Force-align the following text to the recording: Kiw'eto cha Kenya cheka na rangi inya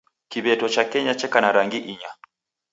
Kiw'eto 0.31 0.67
cha 0.73 0.83
Kenya 0.91 1.13
cheka 1.19 1.39
na 1.41 1.49
rangi 1.55 1.77
inya 1.91 2.09